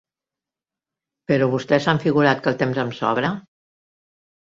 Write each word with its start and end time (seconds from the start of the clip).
¿Però 1.33 1.51
vostès 1.53 1.87
s'han 1.89 2.03
figurat 2.07 2.43
que 2.43 2.53
el 2.55 2.61
temps 2.65 2.83
em 2.89 2.99
sobra? 3.05 3.35